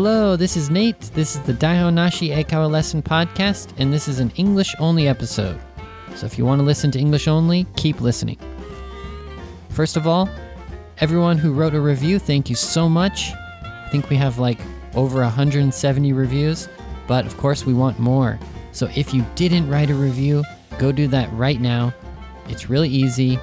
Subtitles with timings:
[0.00, 1.00] Hello, this is Nate.
[1.12, 5.58] This is the Daihon Nashi Eikaiwa Lesson Podcast, and this is an English only episode.
[6.14, 8.38] So if you want to listen to English only, keep listening.
[9.70, 10.28] First of all,
[10.98, 13.32] everyone who wrote a review, thank you so much.
[13.32, 14.60] I think we have like
[14.94, 16.68] over 170 reviews,
[17.08, 18.38] but of course we want more.
[18.70, 20.44] So if you didn't write a review,
[20.78, 21.92] go do that right now.
[22.46, 23.36] It's really easy.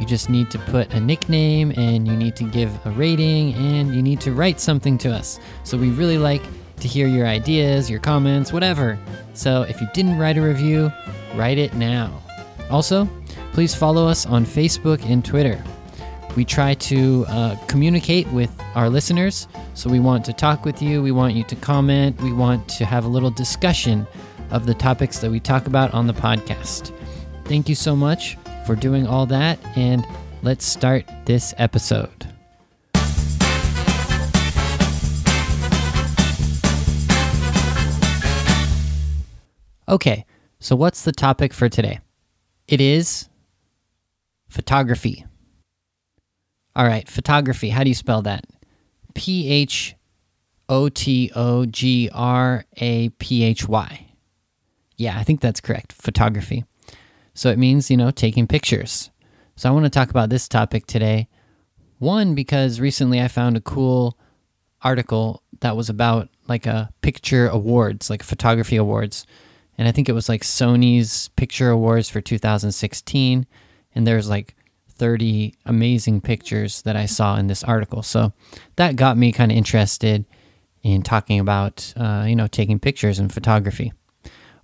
[0.00, 3.94] You just need to put a nickname and you need to give a rating and
[3.94, 5.38] you need to write something to us.
[5.62, 6.42] So we really like
[6.80, 8.98] to hear your ideas, your comments, whatever.
[9.34, 10.90] So if you didn't write a review,
[11.34, 12.18] write it now.
[12.70, 13.06] Also,
[13.52, 15.62] please follow us on Facebook and Twitter.
[16.34, 21.02] We try to uh, communicate with our listeners, so we want to talk with you,
[21.02, 24.06] we want you to comment, we want to have a little discussion
[24.50, 26.92] of the topics that we talk about on the podcast.
[27.44, 28.38] Thank you so much
[28.70, 30.06] for doing all that, and
[30.42, 32.28] let's start this episode.
[39.88, 40.24] Okay,
[40.60, 41.98] so what's the topic for today?
[42.68, 43.28] It is
[44.48, 45.26] photography.
[46.76, 47.70] All right, photography.
[47.70, 48.44] How do you spell that?
[49.14, 49.96] P H
[50.68, 54.06] O T O G R A P H Y.
[54.96, 55.92] Yeah, I think that's correct.
[55.92, 56.62] Photography.
[57.40, 59.08] So it means, you know, taking pictures.
[59.56, 61.26] So I want to talk about this topic today.
[61.98, 64.18] One, because recently I found a cool
[64.82, 69.26] article that was about like a picture awards, like photography awards.
[69.78, 73.46] And I think it was like Sony's picture awards for 2016.
[73.94, 74.54] And there's like
[74.90, 78.02] 30 amazing pictures that I saw in this article.
[78.02, 78.34] So
[78.76, 80.26] that got me kind of interested
[80.82, 83.94] in talking about, uh, you know, taking pictures and photography.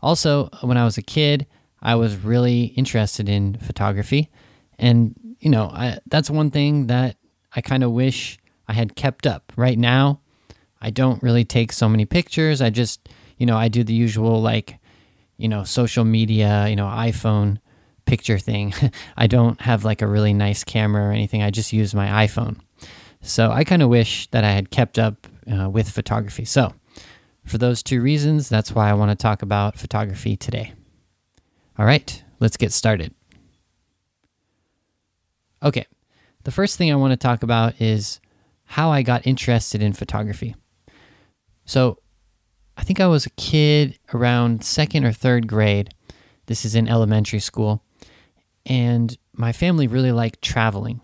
[0.02, 1.46] Also, when I was a kid,
[1.87, 4.29] I was really interested in photography.
[4.77, 7.17] And, you know, I, that's one thing that
[7.55, 9.53] I kind of wish I had kept up.
[9.55, 10.20] Right now,
[10.81, 12.61] I don't really take so many pictures.
[12.61, 14.80] I just, you know, I do the usual, like,
[15.36, 17.58] you know, social media, you know, iPhone
[18.05, 18.75] picture thing.
[19.17, 21.45] I don't have like a really nice camera or anything.
[21.45, 22.58] I just use my iPhone.
[23.20, 26.46] So I kind of wish that I had kept up uh, with photography.
[26.46, 26.75] So,
[27.45, 30.73] for those two reasons, that's why I want to talk about photography today.
[31.79, 33.14] All right, let's get started.
[35.63, 35.87] Okay,
[36.45, 38.20] the first thing I want to talk about is
[38.64, 40.55] how I got interested in photography.
[41.64, 41.98] So,
[42.79, 45.95] I think I was a kid around second or third grade.
[46.47, 47.83] This is in elementary school.
[48.64, 51.01] And my family really liked traveling.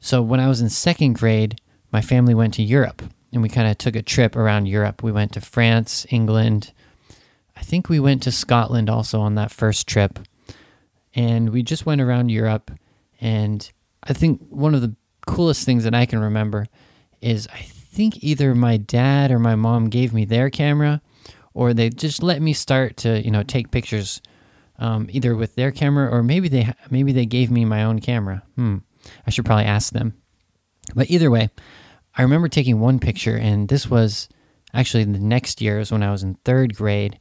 [0.00, 1.60] So, when I was in second grade,
[1.92, 5.02] my family went to Europe and we kind of took a trip around Europe.
[5.02, 6.72] We went to France, England,
[7.62, 10.18] I think we went to Scotland also on that first trip.
[11.14, 12.72] And we just went around Europe.
[13.20, 13.70] And
[14.02, 14.96] I think one of the
[15.28, 16.66] coolest things that I can remember
[17.20, 21.00] is I think either my dad or my mom gave me their camera
[21.54, 24.20] or they just let me start to, you know, take pictures
[24.80, 28.42] um, either with their camera or maybe they maybe they gave me my own camera.
[28.56, 28.78] Hmm.
[29.24, 30.14] I should probably ask them.
[30.96, 31.50] But either way,
[32.16, 34.28] I remember taking one picture and this was
[34.74, 37.20] actually the next year was when I was in 3rd grade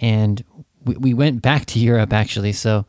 [0.00, 0.42] and
[0.84, 2.52] we, we went back to Europe actually.
[2.52, 2.86] So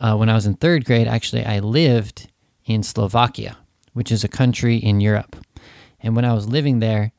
[0.00, 2.30] uh, when I was in third grade, actually, I lived
[2.64, 3.56] in Slovakia,
[3.92, 5.36] which is a country in Europe.
[6.00, 7.12] And when I was living there,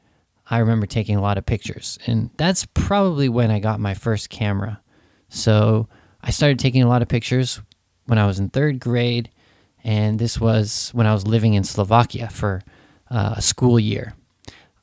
[0.49, 1.97] I remember taking a lot of pictures.
[2.05, 4.81] And that's probably when I got my first camera.
[5.29, 5.87] So
[6.21, 7.61] I started taking a lot of pictures
[8.05, 9.29] when I was in third grade.
[9.83, 12.61] And this was when I was living in Slovakia for
[13.09, 14.13] uh, a school year.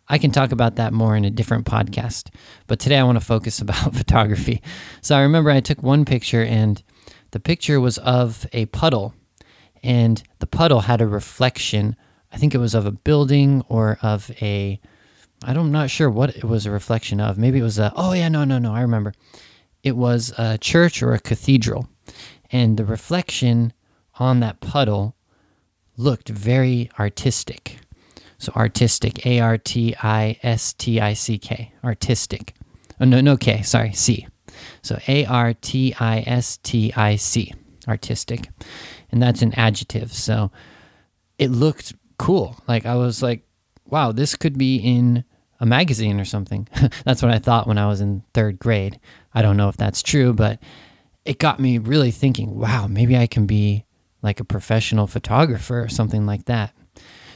[0.09, 2.29] I can talk about that more in a different podcast.
[2.67, 4.63] But today I want to focus about photography.
[5.01, 6.83] So I remember I took one picture and
[7.31, 9.15] the picture was of a puddle
[9.83, 11.97] and the puddle had a reflection.
[12.33, 14.81] I think it was of a building or of a
[15.43, 17.37] I'm not sure what it was a reflection of.
[17.37, 19.13] Maybe it was a Oh yeah, no, no, no, I remember.
[19.83, 21.89] It was a church or a cathedral.
[22.51, 23.73] And the reflection
[24.19, 25.17] on that puddle
[25.97, 27.79] looked very artistic.
[28.39, 32.55] So artistic, A R T I S T I C K, artistic.
[33.01, 34.27] Oh, no, no K, sorry, C.
[34.83, 37.53] So A R T I S T I C,
[37.89, 38.49] artistic.
[39.11, 40.13] And that's an adjective.
[40.13, 40.51] So
[41.39, 42.57] it looked cool.
[42.67, 43.47] Like I was like,
[43.87, 45.25] wow, this could be in
[45.61, 46.69] a magazine or something.
[47.05, 48.99] that's what I thought when I was in third grade.
[49.33, 50.59] I don't know if that's true, but
[51.25, 53.85] it got me really thinking, wow, maybe I can be
[54.23, 56.73] like a professional photographer or something like that.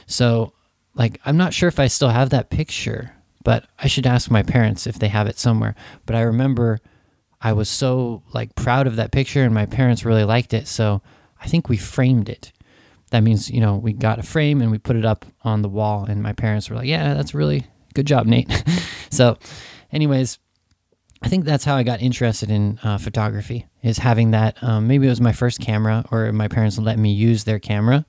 [0.05, 0.53] So
[0.99, 3.13] like I'm not sure if I still have that picture,
[3.43, 5.73] but I should ask my parents if they have it somewhere.
[6.05, 6.79] But I remember
[7.41, 11.01] I was so like proud of that picture and my parents really liked it, so
[11.41, 12.51] I think we framed it.
[13.09, 15.69] That means, you know, we got a frame and we put it up on the
[15.69, 18.49] wall and my parents were like, "Yeah, that's really Good job, Nate.
[19.09, 19.37] so,
[19.91, 20.39] anyways,
[21.21, 23.65] I think that's how I got interested in uh, photography.
[23.81, 24.61] Is having that.
[24.63, 28.05] Um, maybe it was my first camera, or my parents let me use their camera,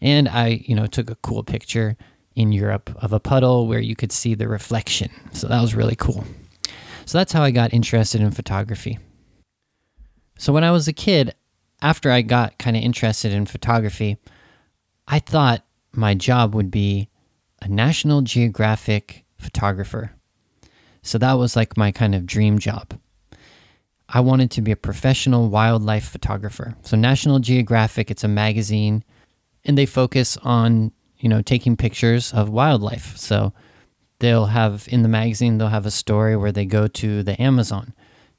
[0.00, 1.96] and I, you know, took a cool picture
[2.36, 5.10] in Europe of a puddle where you could see the reflection.
[5.32, 6.24] So that was really cool.
[7.06, 8.98] So that's how I got interested in photography.
[10.38, 11.34] So when I was a kid,
[11.82, 14.16] after I got kind of interested in photography,
[15.06, 17.08] I thought my job would be
[17.60, 20.10] a National Geographic photographer.
[21.02, 22.98] So that was like my kind of dream job.
[24.08, 26.74] I wanted to be a professional wildlife photographer.
[26.82, 29.04] So National Geographic, it's a magazine
[29.64, 30.92] and they focus on,
[31.24, 33.16] you know, taking pictures of wildlife.
[33.16, 33.54] So
[34.18, 37.94] they'll have in the magazine they'll have a story where they go to the Amazon.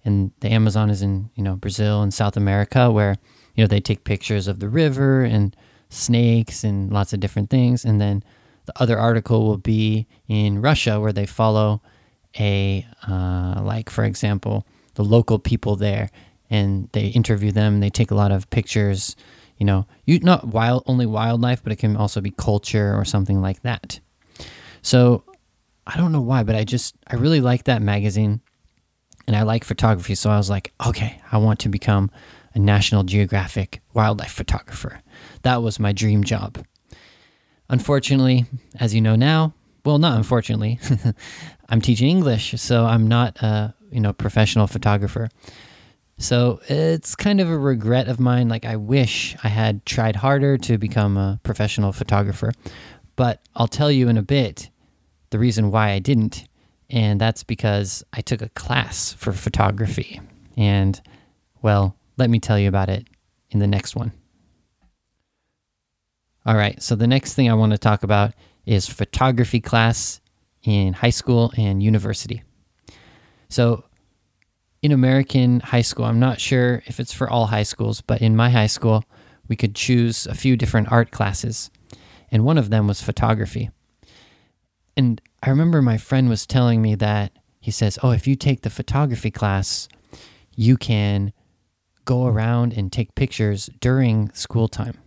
[0.05, 3.15] And the Amazon is in, you know, Brazil and South America where,
[3.55, 5.55] you know, they take pictures of the river and
[5.89, 8.23] snakes and lots of different things and then
[8.65, 11.81] the other article will be in Russia where they follow
[12.39, 16.11] a uh, like for example the local people there
[16.49, 19.15] and they interview them they take a lot of pictures
[19.57, 23.41] you know you not wild only wildlife but it can also be culture or something
[23.41, 23.99] like that.
[24.81, 25.23] So
[25.87, 28.41] i don't know why but i just i really like that magazine
[29.27, 30.15] and i like photography.
[30.15, 32.11] So i was like okay i want to become
[32.53, 35.01] a national geographic wildlife photographer.
[35.41, 36.65] That was my dream job.
[37.69, 38.45] Unfortunately
[38.79, 39.53] as you know now
[39.85, 40.79] well not unfortunately
[41.69, 45.29] i'm teaching english so i'm not a you know professional photographer
[46.17, 48.47] so it's kind of a regret of mine.
[48.47, 52.51] Like, I wish I had tried harder to become a professional photographer.
[53.15, 54.69] But I'll tell you in a bit
[55.29, 56.45] the reason why I didn't.
[56.89, 60.21] And that's because I took a class for photography.
[60.55, 60.99] And,
[61.61, 63.05] well, let me tell you about it
[63.49, 64.11] in the next one.
[66.45, 68.33] All right, so the next thing I want to talk about
[68.65, 70.21] is photography class
[70.63, 72.43] in high school and university.
[73.49, 73.83] So,
[74.85, 78.35] in American high school, I'm not sure if it's for all high schools, but in
[78.35, 79.03] my high school,
[79.47, 81.71] we could choose a few different art classes.
[82.31, 83.71] And one of them was photography.
[84.95, 88.61] And I remember my friend was telling me that he says, Oh, if you take
[88.61, 89.89] the photography class,
[90.55, 91.33] you can
[92.05, 94.99] go around and take pictures during school time.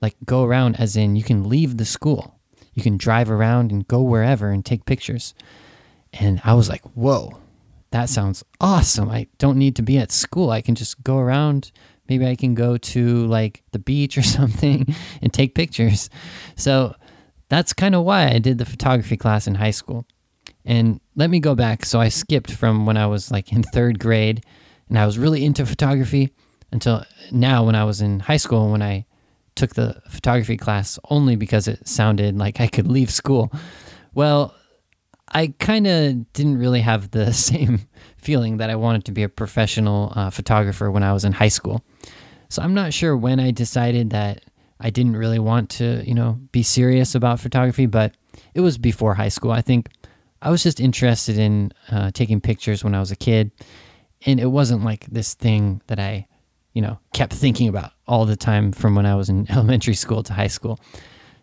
[0.00, 2.40] Like, go around, as in, you can leave the school.
[2.72, 5.34] You can drive around and go wherever and take pictures.
[6.14, 7.38] And I was like, Whoa,
[7.94, 9.08] that sounds awesome.
[9.08, 10.50] I don't need to be at school.
[10.50, 11.70] I can just go around.
[12.08, 14.92] Maybe I can go to like the beach or something
[15.22, 16.10] and take pictures.
[16.56, 16.96] So
[17.48, 20.06] that's kind of why I did the photography class in high school.
[20.64, 21.86] And let me go back.
[21.86, 24.44] So I skipped from when I was like in third grade
[24.88, 26.32] and I was really into photography
[26.72, 29.06] until now when I was in high school when I
[29.54, 33.52] took the photography class only because it sounded like I could leave school.
[34.14, 34.52] Well,
[35.28, 37.80] I kind of didn't really have the same
[38.16, 41.48] feeling that I wanted to be a professional uh, photographer when I was in high
[41.48, 41.84] school.
[42.48, 44.42] So I'm not sure when I decided that
[44.80, 48.14] I didn't really want to, you know, be serious about photography, but
[48.54, 49.50] it was before high school.
[49.50, 49.88] I think
[50.42, 53.50] I was just interested in uh, taking pictures when I was a kid,
[54.26, 56.26] and it wasn't like this thing that I,
[56.72, 60.22] you know, kept thinking about all the time from when I was in elementary school
[60.24, 60.78] to high school.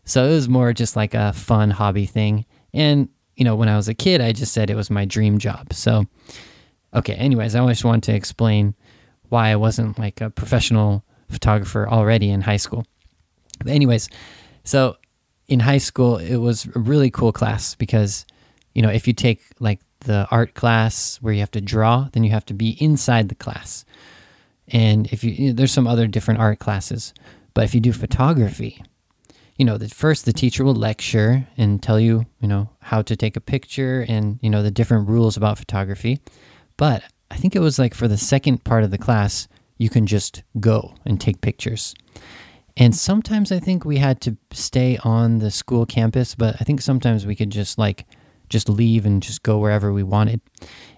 [0.03, 2.45] So it was more just like a fun hobby thing.
[2.73, 3.09] And
[3.41, 5.73] you know, when I was a kid, I just said it was my dream job.
[5.73, 6.05] So,
[6.93, 8.75] okay, anyways, I just want to explain
[9.29, 12.85] why I wasn't like a professional photographer already in high school.
[13.57, 14.09] But, anyways,
[14.63, 14.97] so
[15.47, 18.27] in high school, it was a really cool class because,
[18.75, 22.23] you know, if you take like the art class where you have to draw, then
[22.23, 23.85] you have to be inside the class.
[24.67, 27.11] And if you, there's some other different art classes,
[27.55, 28.83] but if you do photography,
[29.61, 33.15] you know, that first the teacher will lecture and tell you, you know, how to
[33.15, 36.19] take a picture and, you know, the different rules about photography.
[36.77, 40.07] But I think it was like for the second part of the class, you can
[40.07, 41.93] just go and take pictures.
[42.75, 46.81] And sometimes I think we had to stay on the school campus, but I think
[46.81, 48.07] sometimes we could just like
[48.49, 50.41] just leave and just go wherever we wanted.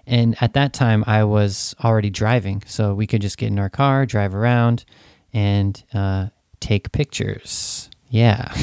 [0.06, 3.68] And at that time, I was already driving, so we could just get in our
[3.68, 4.86] car, drive around,
[5.34, 6.28] and uh,
[6.60, 7.90] take pictures.
[8.14, 8.54] Yeah.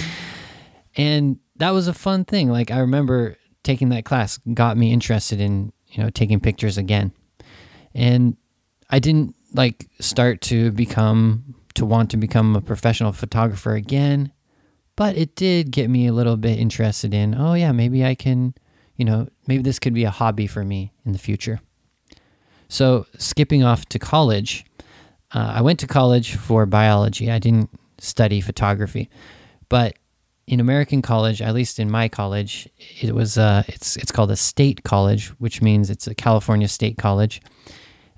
[0.94, 2.50] and that was a fun thing.
[2.50, 7.10] Like I remember taking that class got me interested in, you know, taking pictures again.
[7.94, 8.36] And
[8.90, 14.30] I didn't like start to become to want to become a professional photographer again,
[14.94, 18.52] but it did get me a little bit interested in, oh yeah, maybe I can,
[18.96, 21.60] you know, maybe this could be a hobby for me in the future.
[22.68, 24.66] So, skipping off to college,
[25.32, 27.30] uh, I went to college for biology.
[27.30, 29.08] I didn't study photography.
[29.68, 29.96] But
[30.50, 32.68] in American college, at least in my college,
[33.00, 36.98] it was uh, it's it's called a state college, which means it's a California state
[36.98, 37.40] college.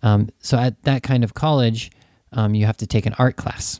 [0.03, 1.91] Um, so at that kind of college,
[2.33, 3.79] um, you have to take an art class,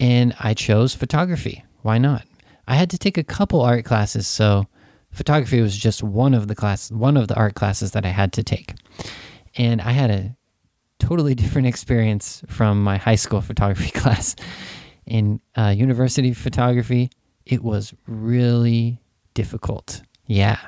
[0.00, 1.64] and I chose photography.
[1.82, 2.26] Why not?
[2.66, 4.66] I had to take a couple art classes, so
[5.12, 8.32] photography was just one of the class, one of the art classes that I had
[8.32, 8.74] to take,
[9.56, 10.36] and I had a
[10.98, 14.34] totally different experience from my high school photography class.
[15.06, 17.10] In uh, university photography,
[17.44, 19.00] it was really
[19.34, 20.02] difficult.
[20.26, 20.58] Yeah,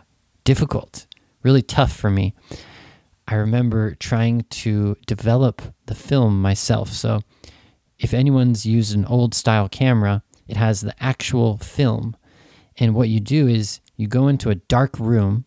[0.44, 1.06] difficult,
[1.42, 2.34] really tough for me.
[3.26, 6.90] I remember trying to develop the film myself.
[6.90, 7.20] So,
[7.98, 12.16] if anyone's used an old style camera, it has the actual film.
[12.78, 15.44] And what you do is you go into a dark room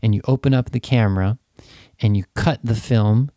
[0.00, 1.38] and you open up the camera
[2.00, 3.30] and you cut the film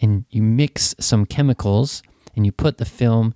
[0.00, 2.02] and you mix some chemicals
[2.34, 3.34] and you put the film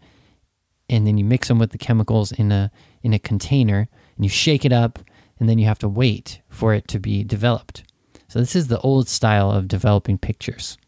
[0.88, 2.70] and then you mix them with the chemicals in a
[3.02, 4.98] in a container and you shake it up
[5.38, 7.82] and then you have to wait for it to be developed.
[8.28, 10.78] So this is the old style of developing pictures.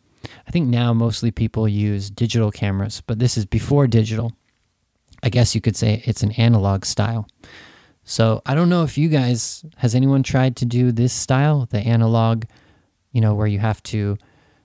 [0.46, 4.32] I think now mostly people use digital cameras, but this is before digital.
[5.22, 7.26] I guess you could say it's an analog style.
[8.04, 11.80] So I don't know if you guys has anyone tried to do this style, the
[11.80, 12.44] analog,
[13.12, 14.16] you know, where you have to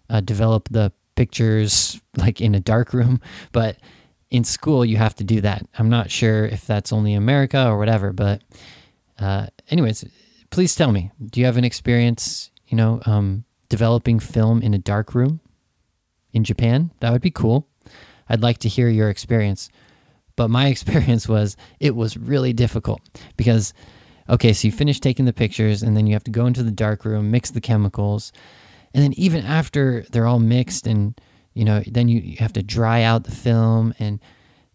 [0.10, 3.22] uh, develop the pictures like in a dark room,
[3.52, 3.78] but
[4.32, 5.66] in school you have to do that.
[5.78, 8.42] I'm not sure if that's only America or whatever, but
[9.20, 10.06] uh, anyways,
[10.50, 14.80] please tell me, do you have an experience, you know, um, developing film in a
[14.80, 15.40] dark room
[16.32, 16.92] in Japan?
[17.00, 17.68] That would be cool.
[18.28, 19.70] I'd like to hear your experience.
[20.36, 23.02] But my experience was it was really difficult
[23.36, 23.74] because,
[24.30, 26.72] okay, so you finish taking the pictures and then you have to go into the
[26.72, 28.32] dark room, mix the chemicals.
[28.94, 31.20] And then even after they're all mixed and
[31.54, 34.20] you know then you, you have to dry out the film and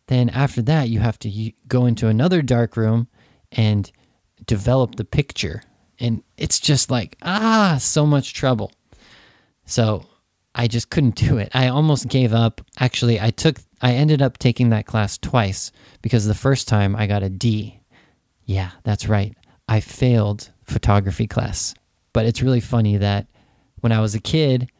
[0.06, 3.08] then after that you have to go into another dark room
[3.52, 3.90] and
[4.46, 5.62] develop the picture.
[5.98, 8.72] And it's just like ah so much trouble.
[9.64, 10.04] So
[10.54, 11.50] i just couldn't do it.
[11.54, 12.60] I almost gave up.
[12.78, 17.06] Actually i took i ended up taking that class twice because the first time i
[17.06, 17.80] got a d.
[18.44, 19.34] Yeah that's right.
[19.68, 21.74] I failed photography class.
[22.12, 23.26] But it's really funny that
[23.80, 24.70] when i was a kid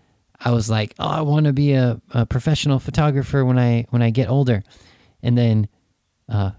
[0.45, 4.03] I was like, oh, I want to be a, a, professional photographer when I when
[4.03, 4.63] I get older,
[5.23, 5.69] and then
[6.29, 6.51] uh,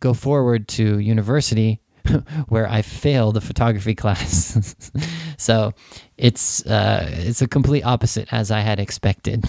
[0.00, 1.80] go forward to university
[2.48, 4.74] where I failed the photography class.
[5.38, 5.72] so
[6.16, 9.44] it's uh, it's a complete opposite as I had expected.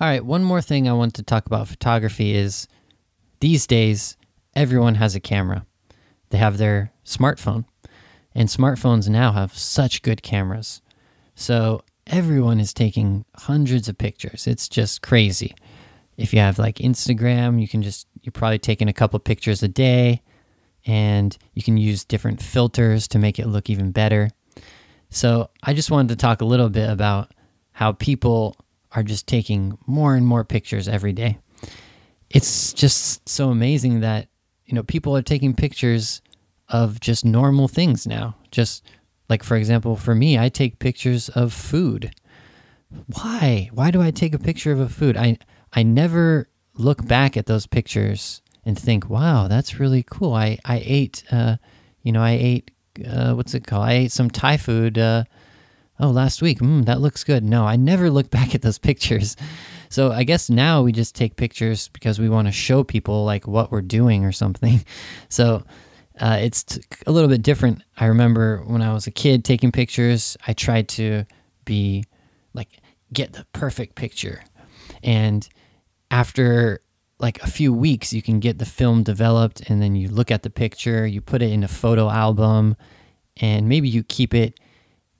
[0.00, 2.68] All right, one more thing I want to talk about photography is
[3.40, 4.16] these days
[4.54, 5.66] everyone has a camera.
[6.30, 7.64] They have their smartphone.
[8.38, 10.80] And smartphones now have such good cameras.
[11.34, 14.46] So everyone is taking hundreds of pictures.
[14.46, 15.56] It's just crazy.
[16.16, 19.68] If you have like Instagram, you can just, you're probably taking a couple pictures a
[19.68, 20.22] day
[20.86, 24.30] and you can use different filters to make it look even better.
[25.10, 27.32] So I just wanted to talk a little bit about
[27.72, 28.54] how people
[28.92, 31.38] are just taking more and more pictures every day.
[32.30, 34.28] It's just so amazing that,
[34.64, 36.22] you know, people are taking pictures
[36.68, 38.34] of just normal things now.
[38.50, 38.84] Just
[39.28, 42.14] like, for example, for me, I take pictures of food.
[43.14, 43.70] Why?
[43.72, 45.16] Why do I take a picture of a food?
[45.16, 45.38] I,
[45.72, 50.32] I never look back at those pictures and think, wow, that's really cool.
[50.34, 51.56] I, I ate, uh,
[52.02, 52.70] you know, I ate,
[53.06, 53.84] uh, what's it called?
[53.84, 55.24] I ate some Thai food, uh,
[56.00, 56.60] oh, last week.
[56.60, 57.44] Mm, that looks good.
[57.44, 59.36] No, I never look back at those pictures.
[59.90, 63.46] So I guess now we just take pictures because we want to show people like
[63.46, 64.84] what we're doing or something.
[65.30, 65.64] So
[66.20, 67.82] uh, it's t- a little bit different.
[67.96, 71.24] I remember when I was a kid taking pictures, I tried to
[71.64, 72.04] be
[72.54, 72.68] like,
[73.12, 74.42] get the perfect picture.
[75.02, 75.48] And
[76.10, 76.80] after
[77.18, 80.42] like a few weeks, you can get the film developed, and then you look at
[80.42, 82.76] the picture, you put it in a photo album,
[83.38, 84.58] and maybe you keep it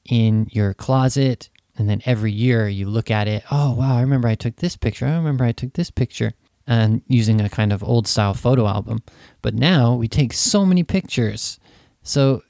[0.08, 1.50] in your closet.
[1.76, 3.44] And then every year you look at it.
[3.52, 5.06] Oh, wow, I remember I took this picture.
[5.06, 6.32] I remember I took this picture
[6.68, 9.02] and using a kind of old style photo album.
[9.42, 11.58] But now we take so many pictures.
[12.02, 12.42] So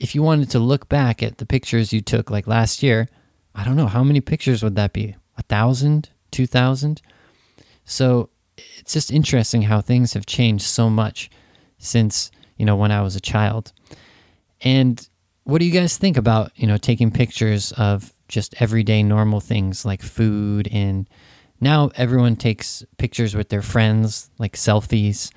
[0.00, 3.08] if you wanted to look back at the pictures you took like last year,
[3.54, 5.14] I don't know, how many pictures would that be?
[5.36, 6.08] A thousand?
[6.30, 7.02] Two thousand?
[7.84, 11.30] So it's just interesting how things have changed so much
[11.78, 13.72] since, you know, when I was a child.
[14.62, 15.06] And
[15.44, 19.84] what do you guys think about, you know, taking pictures of just everyday normal things
[19.84, 21.08] like food and
[21.60, 25.32] now everyone takes pictures with their friends, like selfies.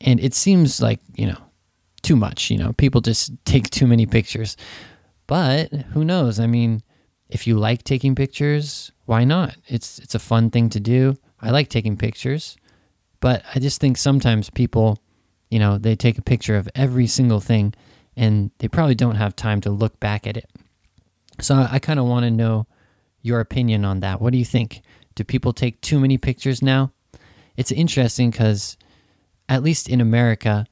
[0.00, 1.38] And it seems like, you know,
[2.02, 2.50] too much.
[2.50, 4.56] You know, people just take too many pictures.
[5.26, 6.38] But who knows?
[6.38, 6.82] I mean,
[7.28, 9.56] if you like taking pictures, why not?
[9.66, 11.16] It's it's a fun thing to do.
[11.40, 12.56] I like taking pictures.
[13.20, 14.98] But I just think sometimes people,
[15.50, 17.72] you know, they take a picture of every single thing
[18.16, 20.50] and they probably don't have time to look back at it.
[21.40, 22.66] So I, I kind of want to know
[23.22, 24.20] your opinion on that.
[24.20, 24.82] What do you think?
[25.14, 26.92] Do people take too many pictures now?
[27.56, 28.76] It's interesting because,
[29.48, 30.66] at least in America,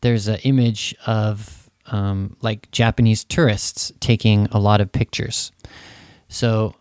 [0.00, 5.50] there's an image of um, like Japanese tourists taking a lot of pictures.
[6.28, 6.74] So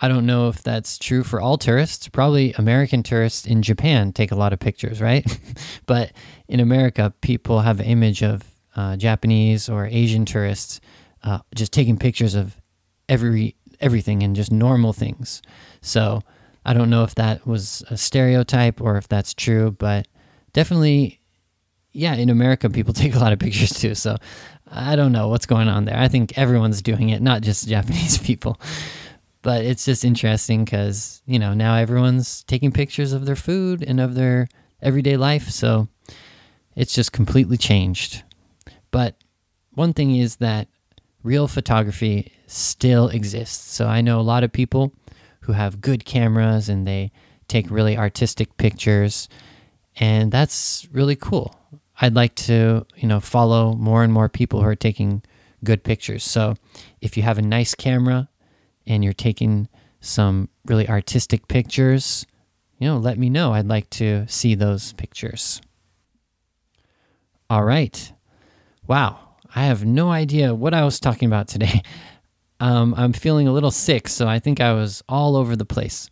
[0.00, 2.08] I don't know if that's true for all tourists.
[2.08, 5.24] Probably American tourists in Japan take a lot of pictures, right?
[5.86, 6.12] but
[6.48, 8.42] in America, people have an image of
[8.74, 10.80] uh, Japanese or Asian tourists
[11.22, 12.56] uh, just taking pictures of
[13.08, 15.42] every everything and just normal things.
[15.80, 16.22] So
[16.64, 20.06] I don't know if that was a stereotype or if that's true, but
[20.52, 21.20] definitely,
[21.92, 23.94] yeah, in America, people take a lot of pictures too.
[23.94, 24.16] So
[24.70, 25.98] I don't know what's going on there.
[25.98, 28.60] I think everyone's doing it, not just Japanese people.
[29.42, 33.98] But it's just interesting because, you know, now everyone's taking pictures of their food and
[33.98, 34.46] of their
[34.80, 35.48] everyday life.
[35.50, 35.88] So
[36.76, 38.22] it's just completely changed.
[38.92, 39.16] But
[39.72, 40.68] one thing is that
[41.22, 43.72] real photography still exists.
[43.74, 44.92] So I know a lot of people
[45.40, 47.10] who have good cameras and they
[47.48, 49.28] take really artistic pictures
[49.96, 51.54] and that's really cool.
[52.00, 55.22] I'd like to, you know, follow more and more people who are taking
[55.62, 56.24] good pictures.
[56.24, 56.54] So
[57.00, 58.28] if you have a nice camera
[58.86, 59.68] and you're taking
[60.00, 62.26] some really artistic pictures,
[62.78, 63.52] you know, let me know.
[63.52, 65.60] I'd like to see those pictures.
[67.48, 68.12] All right.
[68.86, 69.31] Wow.
[69.54, 71.82] I have no idea what I was talking about today.
[72.60, 76.08] Um, I'm feeling a little sick, so I think I was all over the place.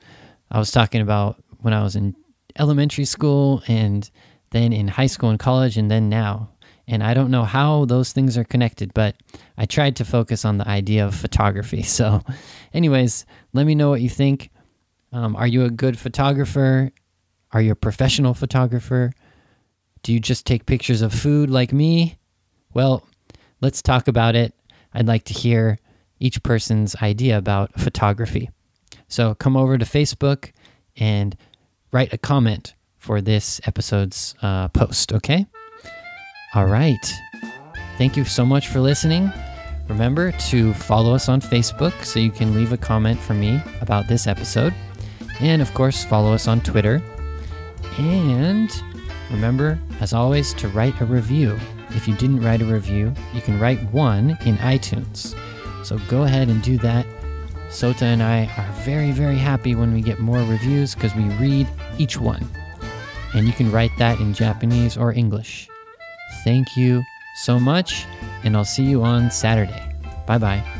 [0.50, 2.16] I was talking about when I was in
[2.58, 4.10] elementary school and
[4.50, 6.50] then in high school and college and then now.
[6.88, 9.14] And I don't know how those things are connected, but
[9.56, 11.82] I tried to focus on the idea of photography.
[12.00, 12.24] So,
[12.74, 14.50] anyways, let me know what you think.
[15.12, 16.90] Um, are you a good photographer?
[17.52, 19.12] Are you a professional photographer?
[20.02, 22.18] Do you just take pictures of food like me?
[22.74, 23.06] Well,
[23.60, 24.54] let's talk about it.
[24.92, 25.78] I'd like to hear
[26.18, 28.50] each person's idea about photography.
[29.08, 30.52] So come over to Facebook
[30.96, 31.36] and
[31.92, 35.46] write a comment for this episode's uh, post, okay?
[36.54, 37.12] All right.
[37.96, 39.32] Thank you so much for listening.
[39.88, 44.06] Remember to follow us on Facebook so you can leave a comment for me about
[44.06, 44.74] this episode.
[45.40, 47.02] And of course, follow us on Twitter.
[47.98, 48.70] And
[49.30, 51.58] remember, as always, to write a review.
[51.94, 55.34] If you didn't write a review, you can write one in iTunes.
[55.84, 57.06] So go ahead and do that.
[57.68, 61.68] Sota and I are very, very happy when we get more reviews because we read
[61.98, 62.48] each one.
[63.34, 65.68] And you can write that in Japanese or English.
[66.44, 67.02] Thank you
[67.36, 68.06] so much,
[68.44, 69.94] and I'll see you on Saturday.
[70.26, 70.79] Bye bye.